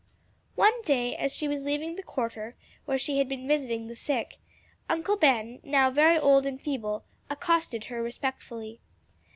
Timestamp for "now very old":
5.61-6.47